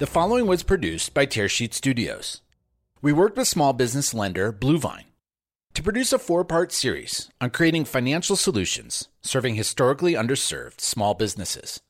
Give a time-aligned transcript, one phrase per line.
[0.00, 2.40] The following was produced by Tearsheet Studios.
[3.02, 5.04] We worked with small business lender Bluevine
[5.74, 11.82] to produce a four part series on creating financial solutions serving historically underserved small businesses.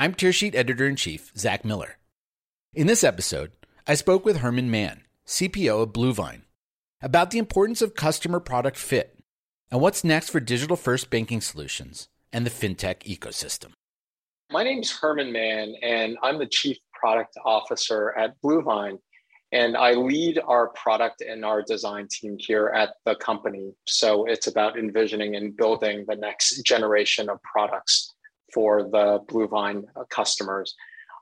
[0.00, 1.98] I'm Tearsheet editor in chief, Zach Miller.
[2.74, 3.52] In this episode,
[3.86, 6.42] I spoke with Herman Mann, CPO of Bluevine,
[7.00, 9.16] about the importance of customer product fit
[9.70, 13.74] and what's next for digital first banking solutions and the fintech ecosystem.
[14.50, 18.98] My name is Herman Mann, and I'm the Chief Product Officer at Bluevine.
[19.52, 23.72] And I lead our product and our design team here at the company.
[23.86, 28.14] So it's about envisioning and building the next generation of products
[28.52, 30.74] for the Bluevine customers.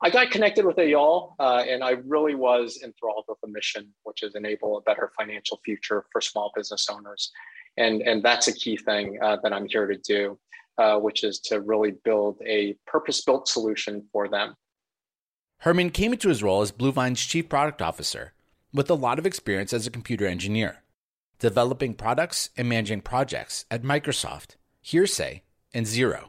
[0.03, 4.23] I got connected with Eyal, uh, and I really was enthralled with the mission, which
[4.23, 7.31] is enable a better financial future for small business owners.
[7.79, 10.39] And, and that's a key thing uh, that I'm here to do
[10.79, 14.55] uh, which is to really build a purpose built solution for them.
[15.59, 18.33] Herman came into his role as Bluevine's chief product officer
[18.73, 20.83] with a lot of experience as a computer engineer,
[21.39, 26.27] developing products and managing projects at Microsoft, Hearsay, and Xero.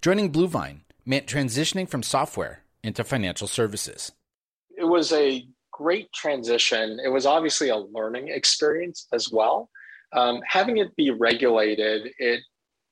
[0.00, 4.12] Joining Bluevine meant transitioning from software into financial services.
[4.76, 6.98] It was a great transition.
[7.04, 9.70] It was obviously a learning experience as well.
[10.12, 12.42] Um, having it be regulated, it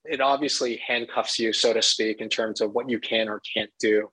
[0.04, 3.70] it obviously handcuffs you, so to speak, in terms of what you can or can't
[3.78, 4.10] do.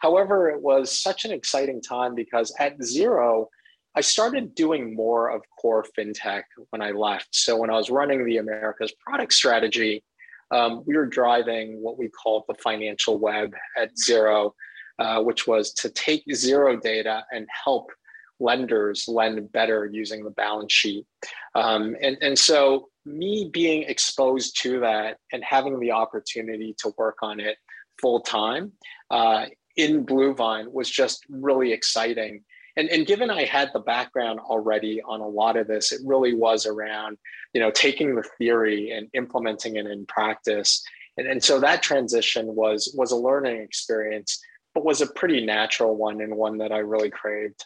[0.00, 3.46] However, it was such an exciting time because at Xero,
[3.94, 7.28] I started doing more of core fintech when I left.
[7.32, 10.04] So when I was running the America's product strategy,
[10.52, 14.52] um, we were driving what we called the financial web at Xero,
[14.98, 17.90] uh, which was to take Xero data and help
[18.38, 21.06] lenders lend better using the balance sheet.
[21.54, 27.18] Um, and, and so me being exposed to that and having the opportunity to work
[27.22, 27.56] on it
[28.00, 28.72] full time
[29.10, 32.44] uh, in Bluevine was just really exciting.
[32.76, 36.34] And, and given I had the background already on a lot of this, it really
[36.34, 37.18] was around,
[37.52, 40.82] you know, taking the theory and implementing it in practice.
[41.16, 44.40] And, and so that transition was was a learning experience,
[44.74, 47.64] but was a pretty natural one and one that I really craved.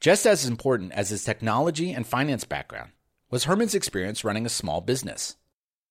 [0.00, 2.90] Just as important as his technology and finance background,
[3.34, 5.34] was Herman's experience running a small business.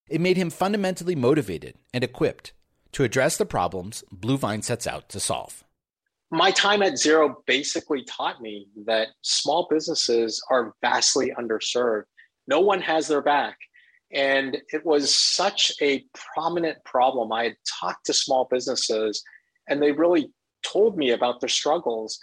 [0.09, 2.53] It made him fundamentally motivated and equipped
[2.93, 5.61] to address the problems Bluevine sets out to solve.
[6.31, 12.03] My time at Xero basically taught me that small businesses are vastly underserved.
[12.47, 13.57] No one has their back.
[14.13, 17.33] And it was such a prominent problem.
[17.33, 19.21] I had talked to small businesses
[19.67, 20.31] and they really
[20.65, 22.19] told me about their struggles.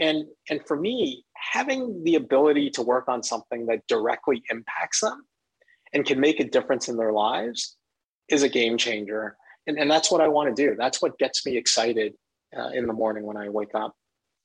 [0.00, 5.24] And, and for me, having the ability to work on something that directly impacts them
[5.92, 7.76] and can make a difference in their lives
[8.28, 9.36] is a game changer.
[9.66, 10.74] And, and that's what I want to do.
[10.76, 12.14] That's what gets me excited
[12.56, 13.94] uh, in the morning when I wake up.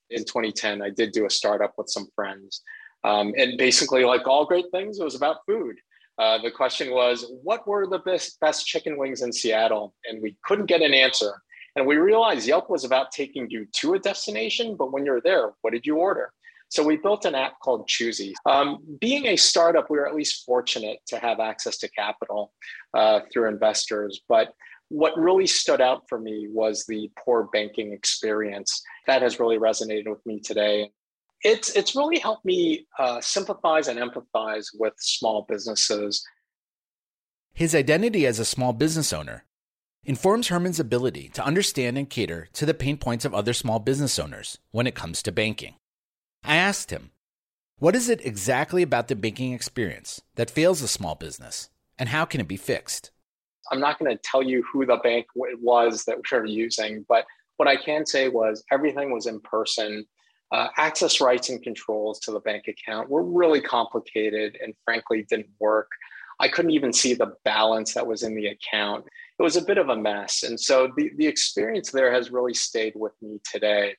[0.09, 2.61] In 2010, I did do a startup with some friends.
[3.03, 5.77] Um, and basically, like all great things, it was about food.
[6.17, 9.93] Uh, the question was, what were the best, best chicken wings in Seattle?
[10.05, 11.41] And we couldn't get an answer.
[11.75, 15.51] And we realized Yelp was about taking you to a destination, but when you're there,
[15.61, 16.33] what did you order?
[16.69, 18.35] So we built an app called Choosy.
[18.45, 22.53] Um, being a startup, we were at least fortunate to have access to capital
[22.93, 24.21] uh, through investors.
[24.29, 24.53] But
[24.89, 28.83] what really stood out for me was the poor banking experience.
[29.07, 30.91] That has really resonated with me today.
[31.43, 36.23] It's, it's really helped me uh, sympathize and empathize with small businesses.
[37.53, 39.45] His identity as a small business owner
[40.03, 44.19] informs Herman's ability to understand and cater to the pain points of other small business
[44.19, 45.75] owners when it comes to banking.
[46.43, 47.11] I asked him,
[47.77, 52.25] What is it exactly about the banking experience that fails a small business, and how
[52.25, 53.11] can it be fixed?
[53.71, 57.25] I'm not going to tell you who the bank was that we were using, but
[57.57, 60.05] what I can say was everything was in person.
[60.51, 65.49] Uh, access rights and controls to the bank account were really complicated and frankly didn't
[65.59, 65.89] work.
[66.39, 69.05] I couldn't even see the balance that was in the account.
[69.37, 70.41] It was a bit of a mess.
[70.41, 73.95] And so the, the experience there has really stayed with me today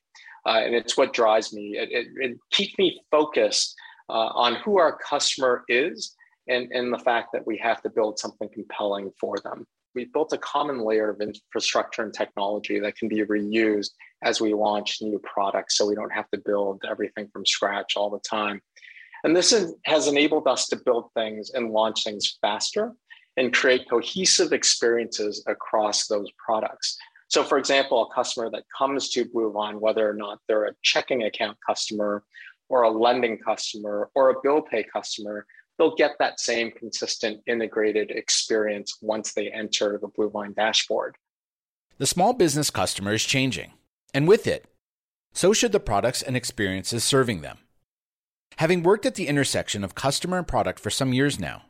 [0.46, 1.76] uh, and it's what drives me.
[1.76, 3.74] It, it, it keeps me focused
[4.08, 6.16] uh, on who our customer is
[6.48, 9.66] and, and the fact that we have to build something compelling for them.
[9.94, 13.90] We've built a common layer of infrastructure and technology that can be reused
[14.22, 18.10] as we launch new products so we don't have to build everything from scratch all
[18.10, 18.60] the time.
[19.24, 22.92] And this is, has enabled us to build things and launch things faster
[23.36, 26.96] and create cohesive experiences across those products.
[27.30, 31.22] So, for example, a customer that comes to Bluevine, whether or not they're a checking
[31.22, 32.24] account customer
[32.68, 35.46] or a lending customer or a bill pay customer,
[35.78, 41.14] they'll get that same consistent integrated experience once they enter the Bluevine dashboard.
[41.98, 43.74] The small business customer is changing,
[44.12, 44.66] and with it,
[45.32, 47.58] So should the products and experiences serving them.
[48.56, 51.66] Having worked at the intersection of customer and product for some years now,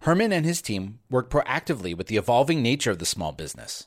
[0.00, 3.86] Herman and his team work proactively with the evolving nature of the small business,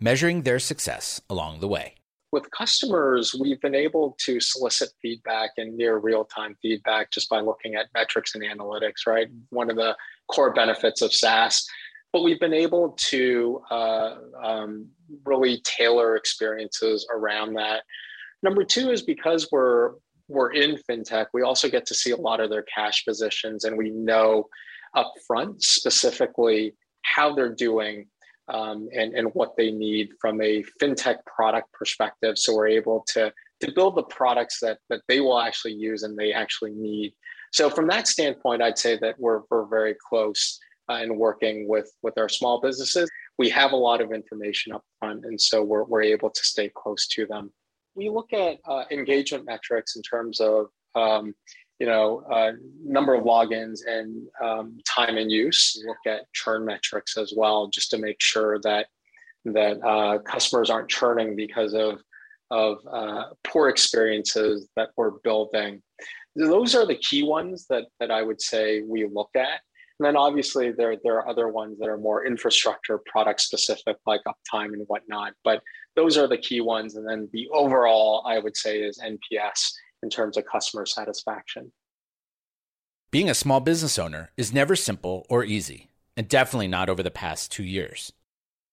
[0.00, 1.94] measuring their success along the way.
[2.32, 7.40] With customers, we've been able to solicit feedback and near real time feedback just by
[7.40, 9.28] looking at metrics and analytics, right?
[9.50, 9.96] One of the
[10.30, 11.66] core benefits of SaaS.
[12.12, 14.88] But we've been able to uh, um,
[15.24, 17.82] really tailor experiences around that.
[18.42, 19.92] Number two is because we're
[20.28, 23.76] we're in fintech, we also get to see a lot of their cash positions, and
[23.76, 24.48] we know
[24.96, 28.08] upfront specifically how they're doing
[28.48, 32.38] um, and, and what they need from a fintech product perspective.
[32.38, 36.16] So we're able to, to build the products that, that they will actually use and
[36.16, 37.12] they actually need.
[37.52, 40.58] So from that standpoint, I'd say that we're, we're very close
[40.88, 43.10] uh, in working with, with our small businesses.
[43.38, 46.70] We have a lot of information up front, and so we're, we're able to stay
[46.74, 47.52] close to them.
[47.94, 51.34] We look at uh, engagement metrics in terms of um,
[51.78, 52.52] you know, uh,
[52.82, 55.82] number of logins and um, time in use.
[55.86, 58.86] Look at churn metrics as well, just to make sure that
[59.44, 62.00] that uh, customers aren't churning because of
[62.50, 65.82] of uh, poor experiences that we're building.
[66.36, 69.60] Those are the key ones that that I would say we look at.
[69.98, 74.22] And then obviously there there are other ones that are more infrastructure product specific, like
[74.26, 75.34] uptime and whatnot.
[75.44, 75.62] But
[75.94, 76.96] those are the key ones.
[76.96, 79.72] And then the overall, I would say, is NPS
[80.06, 81.72] in terms of customer satisfaction.
[83.10, 87.10] Being a small business owner is never simple or easy, and definitely not over the
[87.10, 88.12] past two years.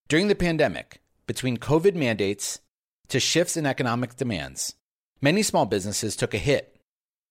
[0.07, 2.59] During the pandemic, between COVID mandates
[3.07, 4.75] to shifts in economic demands,
[5.21, 6.79] many small businesses took a hit,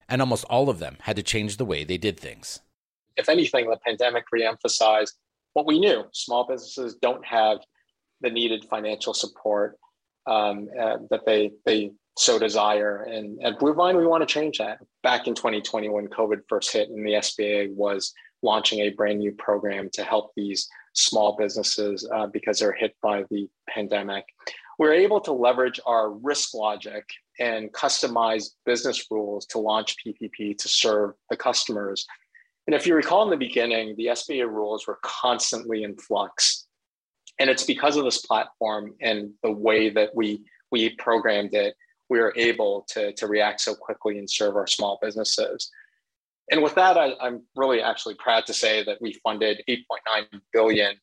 [0.08, 2.58] and almost all of them had to change the way they did things.
[3.16, 5.12] If anything, the pandemic reemphasized
[5.52, 7.58] what we knew small businesses don't have
[8.20, 9.78] the needed financial support
[10.26, 13.02] um, uh, that they, they so desire.
[13.02, 14.78] And at Bluevine, we want to change that.
[15.02, 18.12] Back in 2020, when COVID first hit, and the SBA was
[18.42, 23.24] launching a brand new program to help these small businesses uh, because they're hit by
[23.30, 24.24] the pandemic,
[24.78, 27.04] we we're able to leverage our risk logic
[27.38, 32.06] and customize business rules to launch PPP to serve the customers.
[32.66, 36.66] And if you recall in the beginning, the SBA rules were constantly in flux.
[37.38, 41.74] And it's because of this platform and the way that we we programmed it
[42.12, 45.70] we are able to, to react so quickly and serve our small businesses.
[46.50, 50.94] And with that, I, am really actually proud to say that we funded 8.9 billion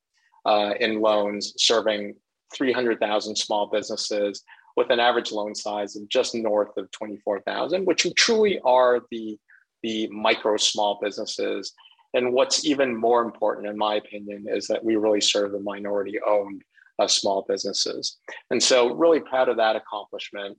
[0.46, 2.14] uh, in loans, serving
[2.56, 4.44] 300,000 small businesses
[4.78, 9.40] with an average loan size of just north of 24,000, which truly are the
[9.82, 11.74] the micro small businesses.
[12.14, 16.20] And what's even more important, in my opinion, is that we really serve the minority
[16.28, 16.62] owned
[17.00, 18.18] uh, small businesses.
[18.52, 20.58] And so, really proud of that accomplishment.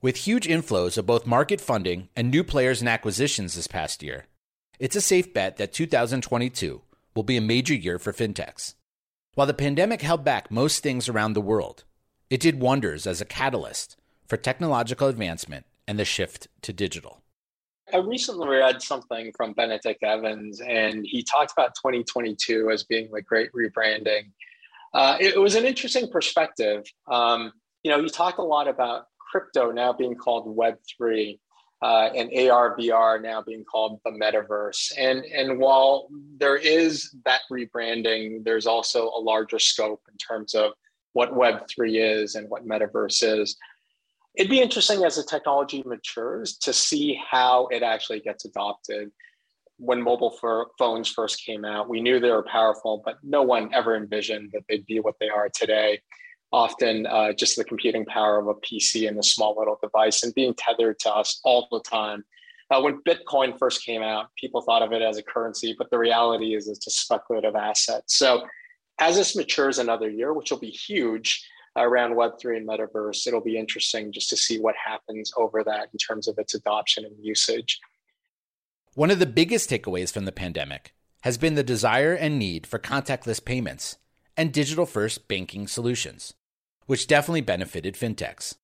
[0.00, 4.26] With huge inflows of both market funding and new players and acquisitions this past year,
[4.78, 6.82] it's a safe bet that 2022
[7.16, 8.74] will be a major year for fintechs.
[9.34, 11.82] While the pandemic held back most things around the world,
[12.30, 17.20] it did wonders as a catalyst for technological advancement and the shift to digital.
[17.92, 23.20] I recently read something from Benedict Evans, and he talked about 2022 as being the
[23.20, 24.30] great rebranding.
[24.94, 26.84] Uh, it, it, was an interesting perspective.
[27.10, 27.52] Um,
[27.82, 31.38] you know, he talked a lot about crypto now being called Web3
[31.80, 34.92] uh, and AR, VR now being called the metaverse.
[34.98, 36.08] And, and while
[36.38, 40.72] there is that rebranding, there's also a larger scope in terms of
[41.12, 43.56] what Web3 is and what metaverse is.
[44.34, 49.10] It'd be interesting as the technology matures to see how it actually gets adopted.
[49.78, 50.36] When mobile
[50.78, 54.62] phones first came out, we knew they were powerful, but no one ever envisioned that
[54.68, 56.00] they'd be what they are today
[56.52, 60.34] often uh, just the computing power of a PC and a small little device and
[60.34, 62.24] being tethered to us all the time.
[62.70, 65.98] Uh, when Bitcoin first came out, people thought of it as a currency, but the
[65.98, 68.02] reality is it's a speculative asset.
[68.06, 68.46] So
[69.00, 73.56] as this matures another year, which will be huge around Web3 and Metaverse, it'll be
[73.56, 77.78] interesting just to see what happens over that in terms of its adoption and usage.
[78.94, 82.78] One of the biggest takeaways from the pandemic has been the desire and need for
[82.78, 83.96] contactless payments
[84.36, 86.34] and digital first banking solutions
[86.88, 88.54] which definitely benefited fintechs.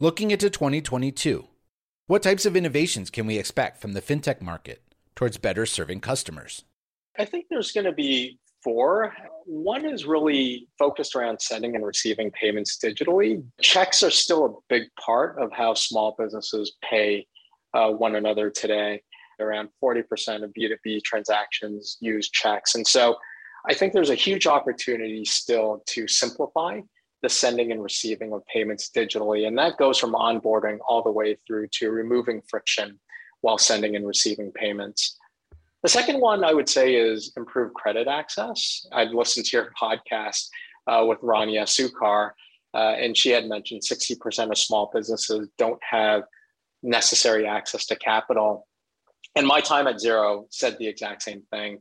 [0.00, 1.46] Looking into 2022,
[2.08, 4.82] what types of innovations can we expect from the fintech market
[5.14, 6.64] towards better serving customers?
[7.16, 9.14] I think there's going to be four.
[9.44, 13.44] One is really focused around sending and receiving payments digitally.
[13.60, 17.24] Checks are still a big part of how small businesses pay
[17.72, 19.00] uh, one another today.
[19.38, 22.74] Around 40% of B2B transactions use checks.
[22.74, 23.16] And so
[23.68, 26.80] I think there's a huge opportunity still to simplify
[27.22, 29.46] the sending and receiving of payments digitally.
[29.46, 32.98] And that goes from onboarding all the way through to removing friction
[33.42, 35.16] while sending and receiving payments.
[35.82, 38.86] The second one I would say is improved credit access.
[38.92, 40.48] I've listened to your podcast
[40.86, 42.32] uh, with Rania Succar,
[42.74, 46.24] uh, and she had mentioned 60% of small businesses don't have
[46.82, 48.66] necessary access to capital.
[49.36, 51.78] And my time at Xero said the exact same thing.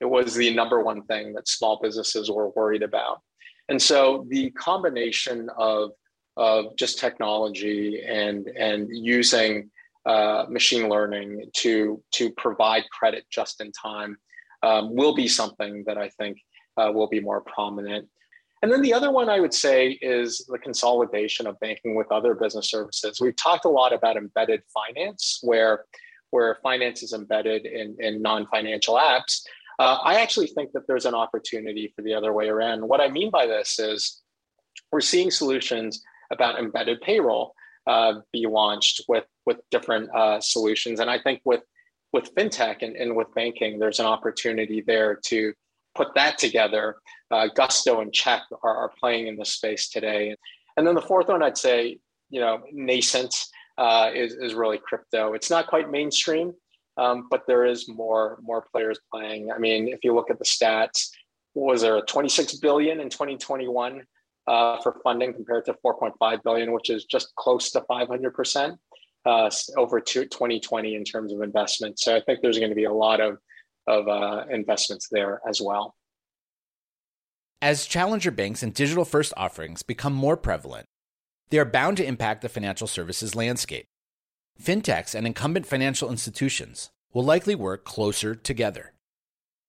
[0.00, 3.22] It was the number one thing that small businesses were worried about.
[3.68, 5.90] And so the combination of,
[6.36, 9.70] of just technology and, and using
[10.04, 14.16] uh, machine learning to, to provide credit just in time
[14.62, 16.38] um, will be something that I think
[16.76, 18.08] uh, will be more prominent.
[18.62, 22.34] And then the other one I would say is the consolidation of banking with other
[22.34, 23.20] business services.
[23.20, 25.84] We've talked a lot about embedded finance, where,
[26.30, 29.42] where finance is embedded in, in non financial apps.
[29.78, 32.86] Uh, I actually think that there's an opportunity for the other way around.
[32.86, 34.22] What I mean by this is
[34.90, 37.54] we're seeing solutions about embedded payroll
[37.86, 41.62] uh, be launched with with different uh, solutions, and I think with
[42.12, 45.52] with fintech and, and with banking, there's an opportunity there to
[45.94, 46.96] put that together.
[47.30, 50.34] Uh, Gusto and Check are, are playing in this space today,
[50.76, 51.98] and then the fourth one I'd say,
[52.30, 53.34] you know, nascent
[53.78, 55.34] uh, is is really crypto.
[55.34, 56.54] It's not quite mainstream,
[56.96, 59.50] um, but there is more more players playing.
[59.52, 61.08] I mean, if you look at the stats,
[61.54, 64.02] was there 26 billion in 2021
[64.46, 68.78] uh, for funding compared to 4.5 billion, which is just close to 500 percent
[69.24, 71.98] uh, over 2020 in terms of investment.
[71.98, 73.38] So I think there's going to be a lot of
[73.86, 75.94] of uh, investments there as well.
[77.62, 80.86] As challenger banks and digital first offerings become more prevalent,
[81.50, 83.86] they are bound to impact the financial services landscape.
[84.62, 88.92] Fintechs and incumbent financial institutions will likely work closer together.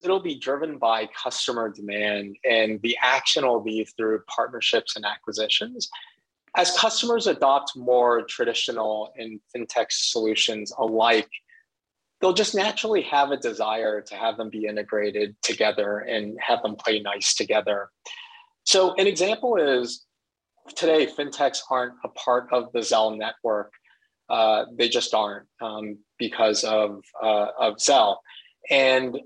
[0.02, 5.90] It'll be driven by customer demand, and the action will be through partnerships and acquisitions.
[6.56, 11.30] As customers adopt more traditional and fintech solutions alike,
[12.22, 16.76] they'll just naturally have a desire to have them be integrated together and have them
[16.76, 17.90] play nice together.
[18.64, 20.06] So, an example is
[20.76, 23.72] today, fintechs aren't a part of the Zelle network
[24.30, 28.18] uh, they just aren't um, because of, uh, of Zelle.
[28.70, 29.20] And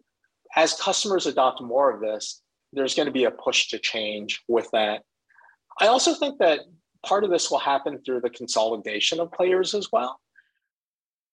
[0.56, 2.42] as customers adopt more of this,
[2.74, 5.04] there's going to be a push to change with that.
[5.80, 6.62] I also think that
[7.06, 10.20] part of this will happen through the consolidation of players as well.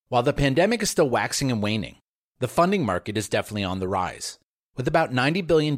[0.08, 1.96] While the pandemic is still waxing and waning,
[2.40, 4.38] the funding market is definitely on the rise,
[4.76, 5.76] with about $90 billion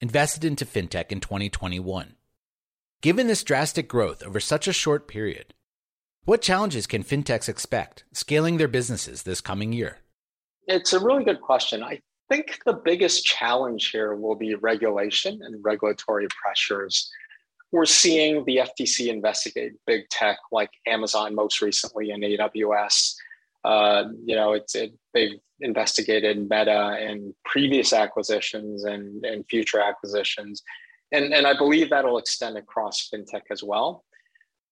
[0.00, 2.14] invested into fintech in 2021.
[3.02, 5.54] Given this drastic growth over such a short period,
[6.24, 9.98] what challenges can fintechs expect scaling their businesses this coming year?
[10.68, 11.82] It's a really good question.
[11.82, 12.00] I
[12.30, 17.10] think the biggest challenge here will be regulation and regulatory pressures.
[17.72, 23.14] We're seeing the FTC investigate big tech like Amazon most recently and AWS.
[23.64, 30.62] Uh, you know, it's it, they've investigated Meta and previous acquisitions and, and future acquisitions.
[31.12, 34.04] And, and I believe that'll extend across fintech as well.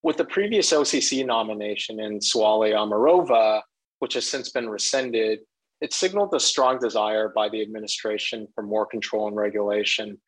[0.02, 3.62] With the previous OCC nomination in Saule Omarova,
[3.99, 5.40] which has since been rescinded,
[5.80, 10.19] it signaled a strong desire by the administration for more control and regulation.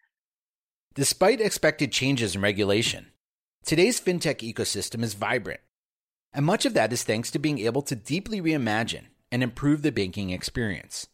[0.95, 3.13] Despite expected changes in regulation,
[3.65, 5.61] today's fintech ecosystem is vibrant.
[6.35, 9.93] And much of that is thanks to being able to deeply reimagine and improve the
[9.93, 11.07] banking experience.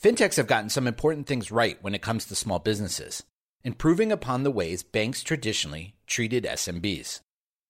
[0.00, 3.24] Fintechs have gotten some important things right when it comes to small businesses,
[3.64, 7.20] improving upon the ways banks traditionally treated SMBs.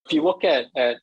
[0.07, 0.97] If you look at, at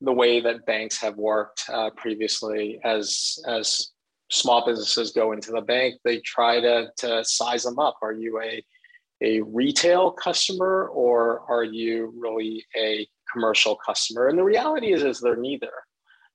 [0.00, 3.92] the way that banks have worked uh, previously as as
[4.30, 7.96] small businesses go into the bank, they try to, to size them up.
[8.02, 8.62] Are you a
[9.22, 14.26] a retail customer or are you really a commercial customer?
[14.26, 15.72] And the reality is, is they're neither.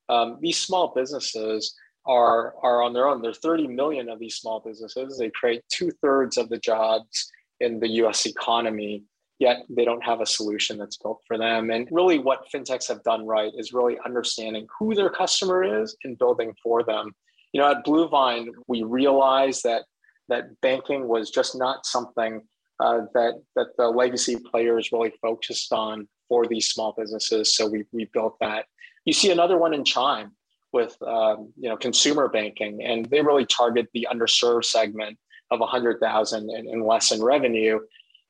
[0.09, 3.21] Um, these small businesses are are on their own.
[3.21, 5.17] There's 30 million of these small businesses.
[5.17, 8.25] They create two thirds of the jobs in the U.S.
[8.25, 9.03] economy
[9.39, 11.69] yet they don't have a solution that's built for them.
[11.69, 16.17] And really, what fintechs have done right is really understanding who their customer is and
[16.17, 17.13] building for them.
[17.53, 19.83] You know, at Bluevine, we realized that
[20.29, 22.41] that banking was just not something
[22.79, 27.55] uh, that that the legacy players really focused on for these small businesses.
[27.55, 28.65] So we we built that.
[29.05, 30.31] You see another one in Chime
[30.73, 35.17] with um, you know consumer banking, and they really target the underserved segment
[35.49, 37.79] of 100,000 and, and less in revenue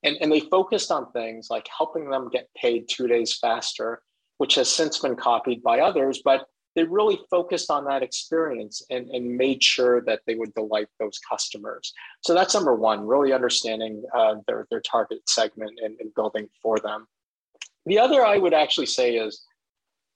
[0.02, 4.02] and, and they focused on things like helping them get paid two days faster,
[4.38, 9.08] which has since been copied by others, but they really focused on that experience and,
[9.10, 11.92] and made sure that they would delight those customers.
[12.20, 16.78] So that's number one, really understanding uh, their, their target segment and, and building for
[16.78, 17.06] them.
[17.86, 19.44] The other I would actually say is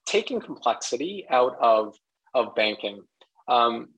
[0.07, 1.97] taking complexity out of,
[2.35, 3.03] of banking.
[3.49, 3.89] Um,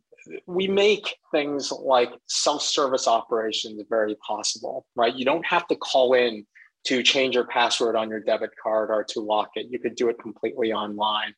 [0.46, 5.14] we make things like self-service operations very possible, right?
[5.14, 6.46] You don't have to call in
[6.84, 9.66] to change your password on your debit card or to lock it.
[9.70, 11.34] You could do it completely online.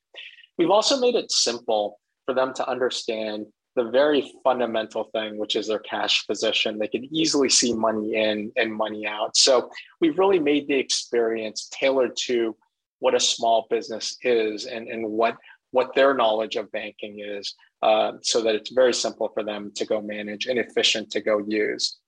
[0.59, 5.69] We've also made it simple for them to understand the very fundamental thing, which is
[5.69, 6.79] their cash position.
[6.79, 9.37] They can easily see money in and money out.
[9.37, 12.57] So we've really made the experience tailored to
[12.99, 15.37] what a small business is and, and what,
[15.73, 19.85] what their knowledge of banking is uh, so that it's very simple for them to
[19.85, 21.99] go manage and efficient to go use.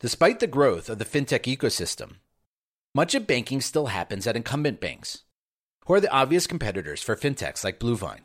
[0.00, 2.16] Despite the growth of the fintech ecosystem,
[2.94, 5.22] much of banking still happens at incumbent banks
[5.86, 8.22] who are the obvious competitors for fintechs like Bluevine.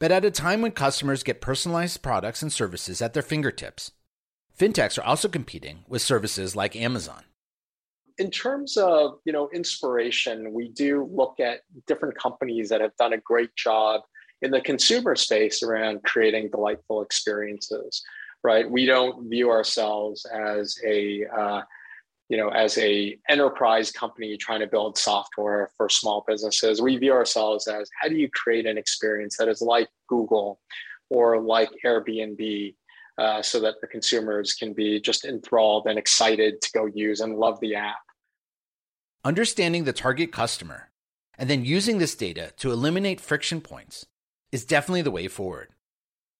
[0.00, 3.92] But at a time when customers get personalized products and services at their fingertips,
[4.58, 7.24] fintechs are also competing with services like Amazon.
[8.18, 13.12] In terms of, you know, inspiration, we do look at different companies that have done
[13.12, 14.02] a great job
[14.42, 18.02] in the consumer space around creating delightful experiences,
[18.42, 18.68] right?
[18.68, 21.62] We don't view ourselves as a uh,
[22.28, 27.12] you know, as a enterprise company trying to build software for small businesses, we view
[27.12, 30.58] ourselves as how do you create an experience that is like Google
[31.10, 32.74] or like Airbnb,
[33.18, 37.36] uh, so that the consumers can be just enthralled and excited to go use and
[37.36, 37.96] love the app.
[39.24, 40.90] Understanding the target customer
[41.38, 44.06] and then using this data to eliminate friction points
[44.54, 45.68] is definitely the way forward.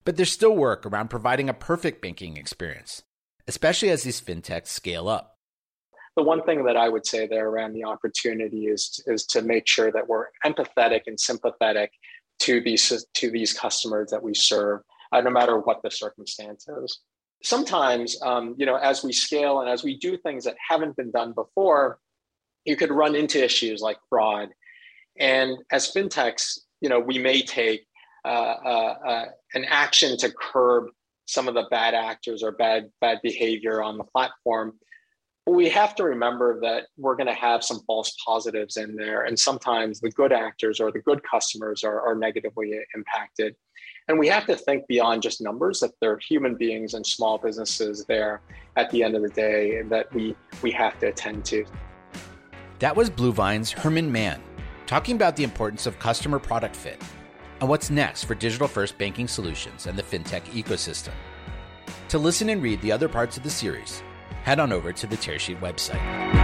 [0.05, 3.03] But there's still work around providing a perfect banking experience,
[3.49, 5.35] especially as these fintechs scale up
[6.17, 9.67] the one thing that I would say there around the opportunity is is to make
[9.67, 11.91] sure that we're empathetic and sympathetic
[12.41, 14.81] to these to these customers that we serve,
[15.13, 17.01] uh, no matter what the circumstances.
[17.43, 21.11] Sometimes, um, you know, as we scale and as we do things that haven't been
[21.11, 21.99] done before,
[22.65, 24.49] you could run into issues like fraud.
[25.19, 27.87] And as fintechs, you know, we may take
[28.25, 30.87] Uh, uh, uh, an action to curb
[31.27, 34.73] some of the bad actors or bad bad behavior on the platform
[35.47, 39.25] But we have to remember that we're going to have some false positives in there.
[39.25, 43.55] And sometimes the good actors or the good customers are, are negatively impacted.
[44.09, 47.37] And we have to think beyond just numbers, that there are human beings and small
[47.39, 48.41] businesses there
[48.77, 51.65] at the end of the day that we, we have to attend to.
[52.79, 54.43] That was Bluevine's Herman Mann
[54.87, 57.03] talking about the importance of customer product fit
[57.61, 61.13] and what's next for digital first banking solutions and the fintech ecosystem.
[62.09, 64.03] To listen and read the other parts of the series,
[64.43, 66.44] head on over to the Tearsheet website.